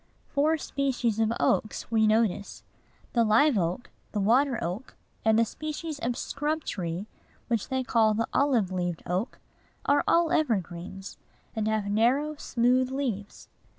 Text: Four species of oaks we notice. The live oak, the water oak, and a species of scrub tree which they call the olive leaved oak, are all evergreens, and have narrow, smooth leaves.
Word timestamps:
Four 0.29 0.57
species 0.57 1.19
of 1.19 1.31
oaks 1.39 1.91
we 1.91 2.07
notice. 2.07 2.63
The 3.13 3.23
live 3.23 3.55
oak, 3.55 3.91
the 4.13 4.19
water 4.19 4.57
oak, 4.59 4.95
and 5.23 5.39
a 5.39 5.45
species 5.45 5.99
of 5.99 6.17
scrub 6.17 6.63
tree 6.63 7.05
which 7.49 7.69
they 7.69 7.83
call 7.83 8.15
the 8.15 8.27
olive 8.33 8.71
leaved 8.71 9.03
oak, 9.05 9.37
are 9.85 10.03
all 10.07 10.31
evergreens, 10.31 11.19
and 11.55 11.67
have 11.67 11.85
narrow, 11.91 12.35
smooth 12.35 12.89
leaves. 12.89 13.47